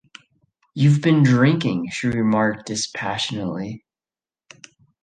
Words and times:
"You've 0.73 1.01
been 1.01 1.21
drinking," 1.21 1.91
she 1.91 2.07
remarked 2.07 2.65
dispassionately. 2.65 3.85